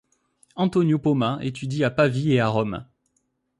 [0.55, 2.87] Antonio Poma étudie à Pavie et à Rome.